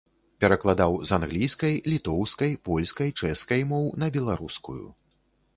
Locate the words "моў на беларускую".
3.75-4.83